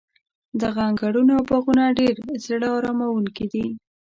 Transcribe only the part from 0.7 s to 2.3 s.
انګړونه او باغونه ډېر